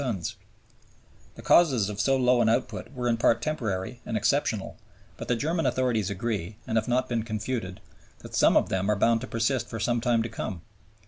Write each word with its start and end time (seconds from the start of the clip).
The 1.35 1.43
causes 1.43 1.87
of 1.87 1.99
so 2.01 2.17
low 2.17 2.41
an 2.41 2.49
output 2.49 2.91
were 2.91 3.07
in 3.07 3.17
part 3.17 3.39
temporary 3.39 4.01
and 4.03 4.17
exceptional 4.17 4.77
but 5.15 5.27
the 5.27 5.35
German 5.35 5.67
authorities 5.67 6.09
agree, 6.09 6.55
and 6.65 6.75
have 6.75 6.87
not 6.87 7.07
been 7.07 7.21
confuted, 7.21 7.79
that 8.21 8.33
some 8.33 8.57
of 8.57 8.69
them 8.69 8.89
are 8.89 8.95
bound 8.95 9.21
to 9.21 9.27
persist 9.27 9.67
for 9.69 9.79
some 9.79 10.01
time 10.01 10.23
to 10.23 10.29
come. 10.29 10.63